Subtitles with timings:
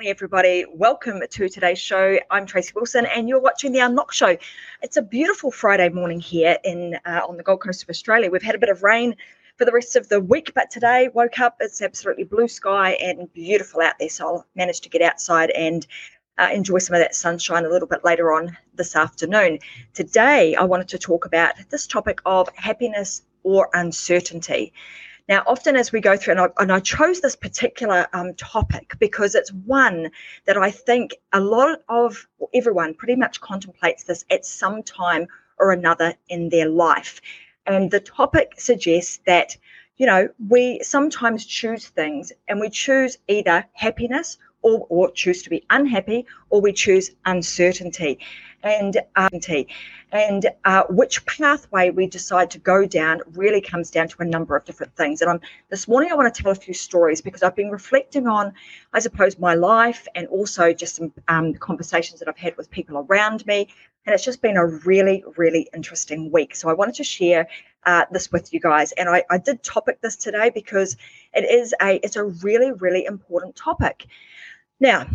[0.00, 0.64] morning, everybody.
[0.72, 2.18] Welcome to today's show.
[2.30, 4.38] I'm Tracy Wilson, and you're watching the Unlock Show.
[4.80, 8.30] It's a beautiful Friday morning here in uh, on the Gold Coast of Australia.
[8.30, 9.14] We've had a bit of rain
[9.58, 11.58] for the rest of the week, but today woke up.
[11.60, 15.86] It's absolutely blue sky and beautiful out there, so I'll manage to get outside and
[16.38, 19.58] uh, enjoy some of that sunshine a little bit later on this afternoon.
[19.92, 24.72] Today, I wanted to talk about this topic of happiness or uncertainty.
[25.30, 28.96] Now, often as we go through, and I, and I chose this particular um, topic
[28.98, 30.10] because it's one
[30.46, 35.28] that I think a lot of everyone pretty much contemplates this at some time
[35.60, 37.20] or another in their life.
[37.64, 39.56] And the topic suggests that,
[39.98, 45.50] you know, we sometimes choose things and we choose either happiness or, or choose to
[45.50, 48.18] be unhappy or we choose uncertainty
[48.62, 49.68] and uncertainty.
[50.12, 54.56] And uh, which pathway we decide to go down really comes down to a number
[54.56, 55.20] of different things.
[55.20, 58.26] And I'm, this morning I want to tell a few stories because I've been reflecting
[58.26, 58.52] on,
[58.92, 63.06] I suppose, my life and also just some um, conversations that I've had with people
[63.08, 63.68] around me.
[64.04, 66.56] And it's just been a really, really interesting week.
[66.56, 67.46] So I wanted to share
[67.84, 68.92] uh, this with you guys.
[68.92, 70.96] And I, I did topic this today because
[71.32, 74.06] it is a it's a really, really important topic.
[74.80, 75.06] Now,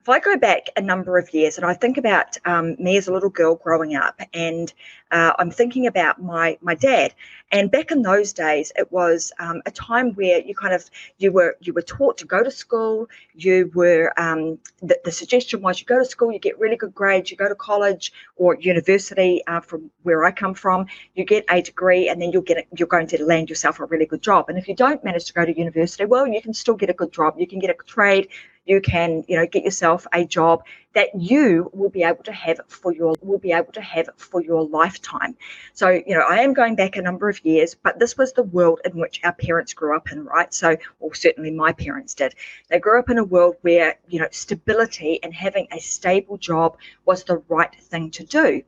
[0.00, 3.06] if I go back a number of years and I think about um, me as
[3.06, 4.72] a little girl growing up, and
[5.10, 7.14] uh, I'm thinking about my my dad,
[7.52, 11.32] and back in those days, it was um, a time where you kind of you
[11.32, 13.10] were you were taught to go to school.
[13.34, 16.94] You were um, the, the, suggestion was you go to school, you get really good
[16.94, 19.42] grades, you go to college or university.
[19.46, 22.68] Uh, from where I come from, you get a degree, and then you'll get it,
[22.74, 24.48] you're going to land yourself a really good job.
[24.48, 26.94] And if you don't manage to go to university, well, you can still get a
[26.94, 27.34] good job.
[27.36, 28.28] You can get a trade
[28.70, 30.62] you can you know get yourself a job
[30.94, 34.40] that you will be able to have for your will be able to have for
[34.42, 35.36] your lifetime.
[35.80, 38.44] So you know i am going back a number of years but this was the
[38.58, 40.54] world in which our parents grew up in right?
[40.54, 42.34] So or certainly my parents did.
[42.68, 46.76] They grew up in a world where you know stability and having a stable job
[47.04, 48.62] was the right thing to do.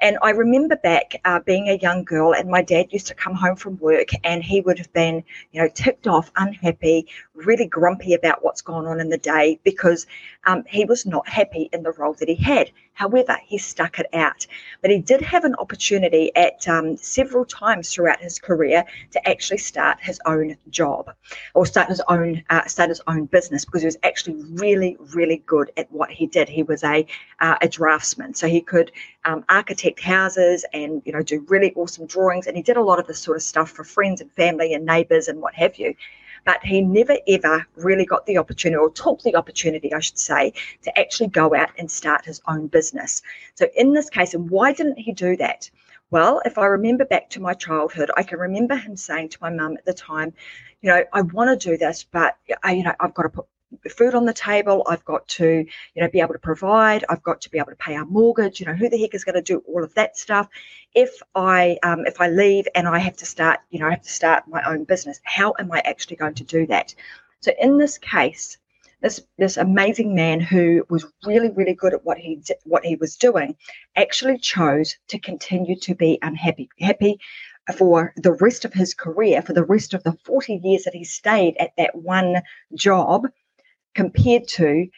[0.00, 3.34] And I remember back uh, being a young girl, and my dad used to come
[3.34, 5.22] home from work, and he would have been,
[5.52, 7.06] you know, ticked off, unhappy,
[7.46, 10.06] really grumpy about what's gone on in the day because
[10.44, 12.70] um, he was not happy in the role that he had.
[12.94, 14.46] However, he stuck it out.
[14.82, 19.58] But he did have an opportunity at um, several times throughout his career to actually
[19.58, 21.10] start his own job
[21.54, 25.42] or start his own uh, start his own business because he was actually really, really
[25.46, 26.48] good at what he did.
[26.48, 27.06] He was a
[27.40, 28.92] uh, a draftsman, so he could
[29.24, 32.98] um, architect houses and you know do really awesome drawings, and he did a lot
[32.98, 35.94] of this sort of stuff for friends and family and neighbors and what have you
[36.44, 40.52] but he never ever really got the opportunity or took the opportunity, I should say,
[40.82, 43.22] to actually go out and start his own business.
[43.54, 45.70] So in this case, and why didn't he do that?
[46.10, 49.50] Well, if I remember back to my childhood, I can remember him saying to my
[49.50, 50.32] mum at the time,
[50.80, 53.46] you know, I want to do this, but I, you know, I've got to put
[53.88, 54.84] food on the table.
[54.88, 55.64] I've got to,
[55.94, 57.04] you know, be able to provide.
[57.08, 58.60] I've got to be able to pay our mortgage.
[58.60, 60.48] You know, who the heck is going to do all of that stuff?
[60.94, 64.02] If I um, if I leave and I have to start, you know, I have
[64.02, 65.20] to start my own business.
[65.24, 66.94] How am I actually going to do that?
[67.40, 68.58] So in this case,
[69.00, 73.16] this this amazing man who was really really good at what he what he was
[73.16, 73.56] doing
[73.96, 77.18] actually chose to continue to be unhappy happy
[77.76, 81.04] for the rest of his career for the rest of the 40 years that he
[81.04, 82.42] stayed at that one
[82.74, 83.26] job
[83.94, 84.88] compared to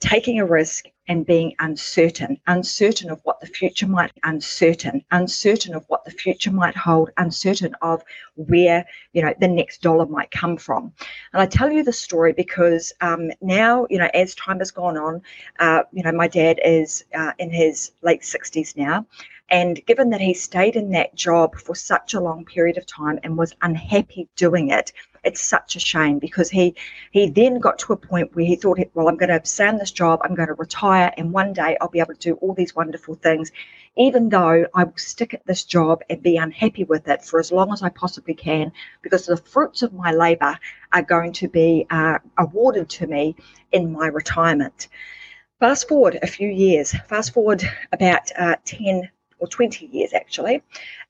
[0.00, 5.84] taking a risk and being uncertain, uncertain of what the future might, uncertain, uncertain of
[5.88, 8.02] what the future might hold, uncertain of
[8.34, 10.92] where you know the next dollar might come from.
[11.32, 14.96] And I tell you the story because um, now you know as time has gone
[14.96, 15.22] on,
[15.60, 19.06] uh, you know my dad is uh, in his late sixties now.
[19.48, 23.20] And given that he stayed in that job for such a long period of time
[23.22, 24.92] and was unhappy doing it,
[25.22, 26.74] it's such a shame because he
[27.10, 29.90] he then got to a point where he thought, well, I'm going to in this
[29.90, 32.74] job, I'm going to retire, and one day I'll be able to do all these
[32.74, 33.50] wonderful things,
[33.96, 37.52] even though I will stick at this job and be unhappy with it for as
[37.52, 38.72] long as I possibly can,
[39.02, 40.58] because the fruits of my labour
[40.92, 43.36] are going to be uh, awarded to me
[43.72, 44.88] in my retirement.
[45.58, 49.08] Fast forward a few years, fast forward about uh, 10
[49.38, 50.62] or 20 years actually,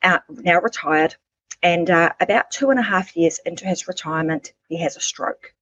[0.02, 1.14] uh, now retired.
[1.62, 5.52] And uh, about two and a half years into his retirement, he has a stroke.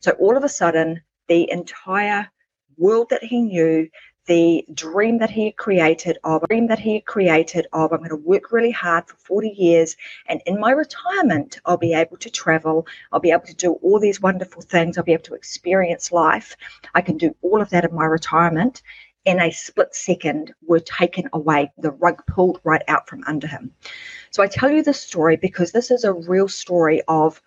[0.00, 2.30] So all of a sudden, the entire
[2.76, 3.88] world that he knew,
[4.26, 8.08] the dream that he had created of dream that he had created of I'm going
[8.10, 9.96] to work really hard for 40 years
[10.26, 14.00] and in my retirement I'll be able to travel I'll be able to do all
[14.00, 16.56] these wonderful things I'll be able to experience life
[16.94, 18.82] I can do all of that in my retirement
[19.24, 23.72] in a split second were taken away, the rug pulled right out from under him.
[24.30, 27.40] So I tell you this story because this is a real story of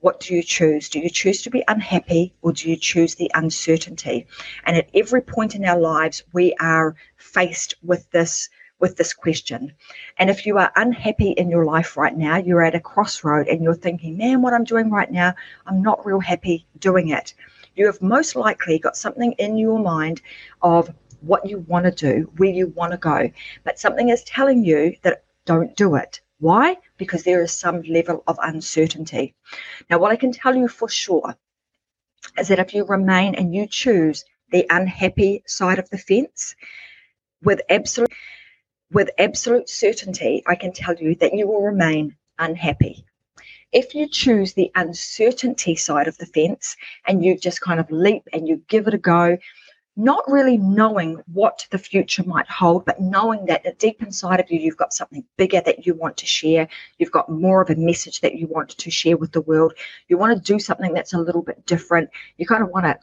[0.00, 0.88] what do you choose?
[0.88, 4.26] Do you choose to be unhappy or do you choose the uncertainty?
[4.64, 8.48] And at every point in our lives, we are faced with this
[8.80, 9.72] with this question.
[10.18, 13.60] And if you are unhappy in your life right now, you're at a crossroad and
[13.60, 15.34] you're thinking, man, what I'm doing right now,
[15.66, 17.34] I'm not real happy doing it.
[17.74, 20.22] You have most likely got something in your mind
[20.62, 23.30] of what you want to do, where you want to go,
[23.64, 26.20] but something is telling you that don't do it.
[26.40, 26.76] Why?
[26.98, 29.34] Because there is some level of uncertainty.
[29.90, 31.36] Now, what I can tell you for sure
[32.38, 36.54] is that if you remain and you choose the unhappy side of the fence,
[37.42, 38.10] with absolute
[38.90, 43.04] with absolute certainty, I can tell you that you will remain unhappy.
[43.70, 46.74] If you choose the uncertainty side of the fence
[47.06, 49.36] and you just kind of leap and you give it a go,
[49.98, 54.60] not really knowing what the future might hold, but knowing that deep inside of you,
[54.60, 56.68] you've got something bigger that you want to share.
[56.98, 59.74] You've got more of a message that you want to share with the world.
[60.06, 62.10] You want to do something that's a little bit different.
[62.36, 62.96] You kind of want to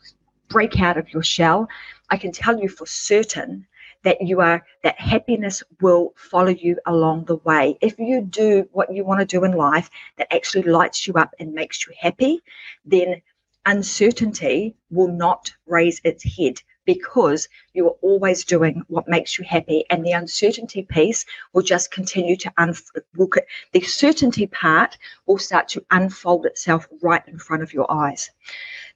[0.48, 1.68] break out of your shell.
[2.12, 3.68] I can tell you for certain
[4.06, 8.94] that you are that happiness will follow you along the way if you do what
[8.94, 12.40] you want to do in life that actually lights you up and makes you happy
[12.86, 13.20] then
[13.66, 19.84] uncertainty will not raise its head because you are always doing what makes you happy
[19.90, 23.36] and the uncertainty piece will just continue to unfold
[23.74, 28.30] the certainty part will start to unfold itself right in front of your eyes.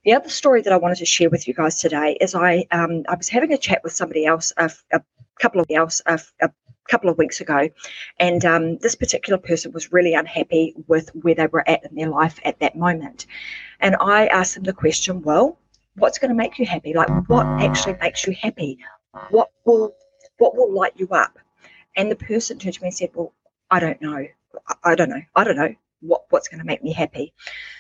[0.06, 3.04] The other story that i wanted to share with you guys today is i um,
[3.10, 5.02] i was having a chat with somebody else a, a
[5.40, 6.50] couple of else a, a
[6.90, 7.70] couple of weeks ago
[8.20, 12.10] and um, this particular person was really unhappy with where they were at in their
[12.10, 13.28] life at that moment.
[13.80, 15.60] And i asked them the question well
[16.00, 16.94] what's going to make you happy?
[16.94, 18.80] Like what actually makes you happy?
[19.30, 19.94] What will
[20.38, 21.38] what will light you up?
[21.96, 23.34] And the person turned to me and said well
[23.72, 24.26] i don't know.
[24.84, 25.22] I don't know.
[25.36, 27.34] I don't know what, what's going to make me happy.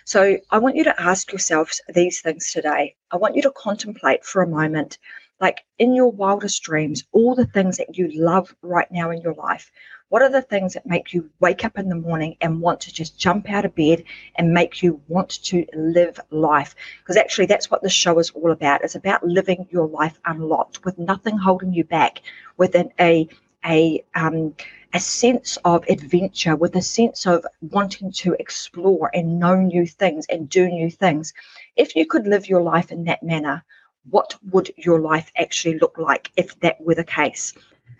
[0.05, 2.95] So i want you to ask yourselves these things today.
[3.11, 4.97] I want you to contemplate for a moment
[5.39, 9.33] like in your wildest dreams all the things that you love right now in your
[9.35, 9.71] life
[10.09, 12.93] what are the things that make you wake up in the morning and want to
[12.93, 14.03] just jump out of bed
[14.35, 16.75] and make you want to live life?
[16.99, 18.83] Because actually, that's what the show is all about.
[18.83, 22.21] It's about living your life unlocked with nothing holding you back,
[22.57, 23.27] within a
[23.65, 24.55] a um,
[24.93, 30.25] a sense of adventure, with a sense of wanting to explore and know new things
[30.29, 31.33] and do new things.
[31.75, 33.63] If you could live your life in that manner,
[34.09, 37.53] what would your life actually look like if that were the case?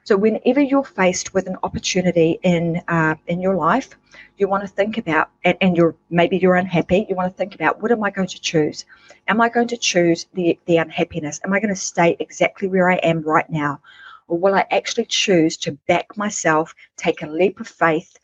[0.03, 3.89] So whenever you're faced with an opportunity in uh, in your life,
[4.37, 7.05] you want to think about, and, and you're maybe you're unhappy.
[7.07, 8.85] You want to think about what am I going to choose?
[9.27, 11.39] Am I going to choose the the unhappiness?
[11.43, 13.81] Am I going to stay exactly where I am right now,
[14.27, 18.17] or will I actually choose to back myself, take a leap of faith,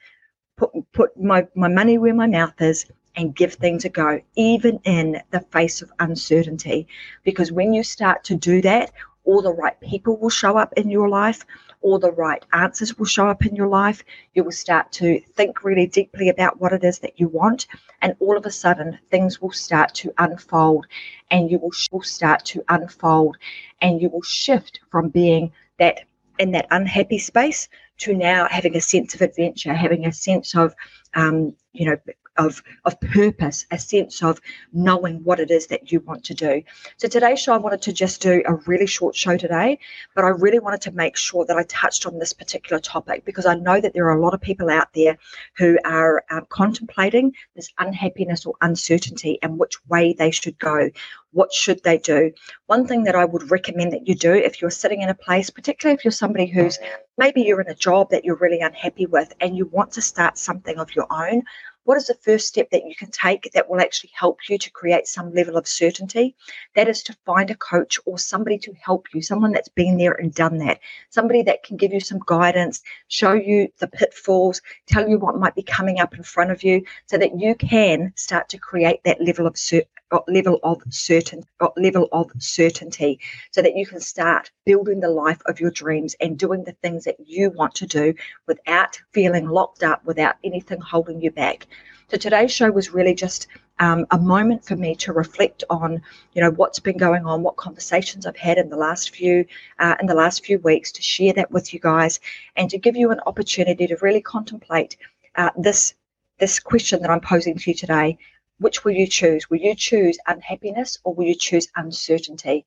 [0.58, 2.86] put put my my money where my mouth is,
[3.16, 6.88] and give things a go, even in the face of uncertainty.
[7.24, 8.92] Because when you start to do that,
[9.26, 11.46] all the right people will show up in your life
[11.86, 14.04] all the right answers will show up in your life.
[14.34, 17.68] You will start to think really deeply about what it is that you want,
[18.02, 20.88] and all of a sudden, things will start to unfold,
[21.30, 23.38] and you will, will start to unfold,
[23.82, 26.00] and you will shift from being that
[26.40, 30.74] in that unhappy space to now having a sense of adventure, having a sense of,
[31.14, 31.98] um, you know,
[32.38, 34.40] of of purpose, a sense of
[34.74, 36.62] knowing what it is that you want to do.
[36.98, 39.80] So today's show, I wanted to just do a really short show today,
[40.16, 43.46] but I really wanted to make sure that I touched on this particular topic because
[43.46, 45.18] I know that there are a lot of people out there
[45.58, 50.90] who are um, contemplating this unhappiness or uncertainty and which way they should go.
[51.32, 52.32] What should they do?
[52.68, 55.50] One thing that I would recommend that you do if you're sitting in a place,
[55.50, 56.80] particularly if you're somebody who's
[57.18, 60.38] maybe you're in a job that you're really unhappy with and you want to start
[60.38, 61.44] something of your own,
[61.86, 64.72] what is the first step that you can take that will actually help you to
[64.72, 66.36] create some level of certainty?
[66.76, 70.14] That is to find a coach or somebody to help you, someone that's been there
[70.14, 75.08] and done that, somebody that can give you some guidance, show you the pitfalls, tell
[75.08, 78.50] you what might be coming up in front of you so that you can start
[78.50, 79.95] to create that level of certainty
[80.28, 81.44] level of certain
[81.78, 83.20] level of certainty
[83.52, 87.04] so that you can start building the life of your dreams and doing the things
[87.04, 88.14] that you want to do
[88.48, 91.68] without feeling locked up without anything holding you back.
[92.10, 93.48] So today's show was really just
[93.80, 96.02] um, a moment for me to reflect on,
[96.34, 99.46] you know, what's been going on, what conversations I've had in the last few
[99.80, 102.20] uh, in the last few weeks, to share that with you guys,
[102.56, 104.98] and to give you an opportunity to really contemplate
[105.36, 105.96] uh, this
[106.40, 108.18] this question that I'm posing to you today
[108.60, 109.50] which will you choose?
[109.50, 112.66] Will you choose unhappiness or will you choose uncertainty?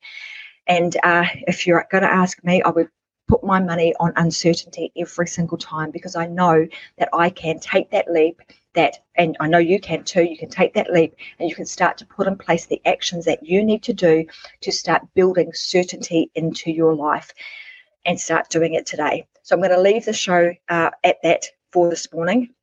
[0.66, 2.88] And uh, if you're going to ask me, I would
[3.26, 6.66] put my money on uncertainty every single time because I know
[6.99, 8.40] that I can take that leap,
[8.75, 11.66] that, and I know you can too, you can take that leap and you can
[11.66, 14.26] start to put in place the actions that you need to do
[14.62, 17.33] to start building certainty into your life
[18.07, 19.26] and start doing it today.
[19.42, 22.54] So I'm going to leave the show uh, at that for this morning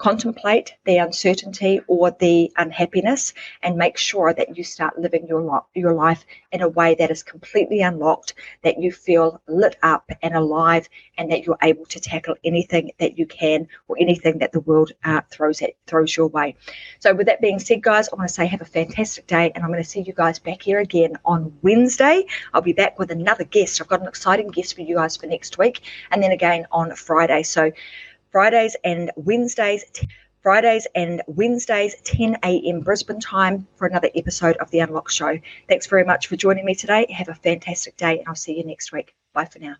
[0.00, 5.66] contemplate the uncertainty or the unhappiness and make sure that you start living your, lo-
[5.74, 10.34] your life in a way that is completely unlocked, that you feel lit up and
[10.34, 10.88] alive,
[11.18, 14.90] and that you're able to tackle anything that you can or anything that the world
[15.04, 16.56] uh, throws at throws your way.
[17.00, 19.62] So, with that being said, guys, I want to say have a fantastic day, and
[19.62, 22.24] I'm going to see you guys back here again on Wednesday.
[22.54, 23.82] I'll be back with another guest.
[23.82, 26.94] I've got an exciting guest for you guys for next week, and then again on
[26.94, 27.42] Friday.
[27.42, 27.70] So.
[28.30, 29.84] Fridays and Wednesdays.
[30.42, 32.80] Fridays and Wednesdays, 10 a.m.
[32.80, 35.38] Brisbane time, for another episode of The Unlock Show.
[35.68, 37.06] Thanks very much for joining me today.
[37.12, 39.14] Have a fantastic day, and I'll see you next week.
[39.34, 39.76] Bye for now.